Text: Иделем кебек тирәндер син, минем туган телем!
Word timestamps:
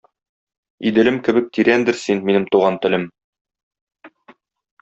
Иделем 0.91 1.19
кебек 1.27 1.51
тирәндер 1.57 1.99
син, 2.05 2.25
минем 2.31 2.49
туган 2.57 2.83
телем! 2.87 3.09